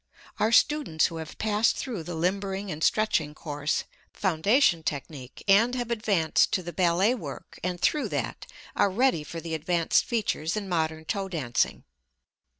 Our 0.39 0.51
students 0.51 1.05
who 1.05 1.17
have 1.17 1.37
passed 1.37 1.75
through 1.77 2.01
the 2.01 2.15
limbering 2.15 2.71
and 2.71 2.83
stretching 2.83 3.35
course 3.35 3.83
(foundation 4.11 4.81
technique) 4.81 5.43
and 5.47 5.75
have 5.75 5.91
advanced 5.91 6.51
to 6.53 6.63
the 6.63 6.73
ballet 6.73 7.13
work 7.13 7.59
and 7.63 7.79
through 7.79 8.09
that, 8.09 8.47
are 8.75 8.89
ready 8.89 9.23
for 9.23 9.39
the 9.39 9.53
advanced 9.53 10.03
features 10.03 10.57
in 10.57 10.67
modern 10.67 11.05
toe 11.05 11.29
dancing. 11.29 11.83